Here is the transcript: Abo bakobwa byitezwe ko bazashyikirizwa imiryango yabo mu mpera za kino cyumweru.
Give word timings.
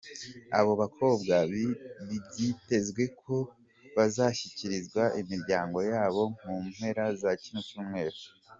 Abo 0.59 0.71
bakobwa 0.81 1.35
byitezwe 2.29 3.03
ko 3.21 3.35
bazashyikirizwa 3.95 5.03
imiryango 5.21 5.77
yabo 5.91 6.23
mu 6.45 6.55
mpera 6.69 7.03
za 7.21 7.31
kino 7.43 7.61
cyumweru. 7.69 8.19